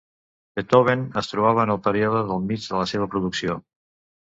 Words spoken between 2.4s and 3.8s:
mig de la seva producció.